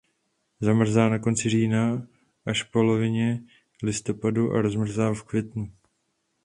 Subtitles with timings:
[0.61, 2.07] Zamrzá na konci října
[2.45, 3.43] až v polovině
[3.83, 5.71] listopadu a rozmrzá v květnu.